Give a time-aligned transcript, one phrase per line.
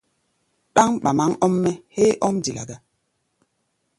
[0.73, 2.75] Ɗáŋ ɓambaŋ ɔ́m-mɛ́ héé ɔ́m dila gá!